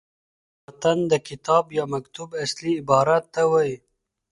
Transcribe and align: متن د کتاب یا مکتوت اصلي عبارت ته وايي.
متن 0.63 0.99
د 1.11 1.13
کتاب 1.27 1.65
یا 1.77 1.83
مکتوت 1.93 2.31
اصلي 2.43 2.71
عبارت 2.81 3.23
ته 3.33 3.41
وايي. 3.51 3.75